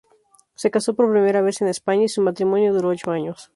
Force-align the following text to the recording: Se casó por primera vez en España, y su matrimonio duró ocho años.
Se 0.55 0.71
casó 0.71 0.95
por 0.95 1.11
primera 1.11 1.43
vez 1.43 1.61
en 1.61 1.67
España, 1.67 2.05
y 2.05 2.09
su 2.09 2.23
matrimonio 2.23 2.73
duró 2.73 2.89
ocho 2.89 3.11
años. 3.11 3.49